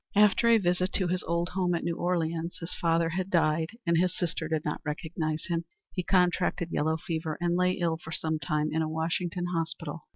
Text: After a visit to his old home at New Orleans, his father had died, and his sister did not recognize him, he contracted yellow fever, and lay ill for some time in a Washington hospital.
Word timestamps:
After 0.15 0.47
a 0.49 0.57
visit 0.57 0.93
to 0.93 1.09
his 1.09 1.21
old 1.21 1.49
home 1.49 1.75
at 1.75 1.83
New 1.83 1.95
Orleans, 1.95 2.57
his 2.57 2.73
father 2.73 3.09
had 3.09 3.29
died, 3.29 3.77
and 3.85 3.95
his 3.97 4.17
sister 4.17 4.47
did 4.47 4.65
not 4.65 4.81
recognize 4.83 5.45
him, 5.45 5.63
he 5.93 6.01
contracted 6.01 6.69
yellow 6.71 6.97
fever, 6.97 7.37
and 7.39 7.55
lay 7.55 7.73
ill 7.73 7.97
for 8.03 8.11
some 8.11 8.39
time 8.39 8.69
in 8.73 8.81
a 8.81 8.89
Washington 8.89 9.45
hospital. 9.53 10.05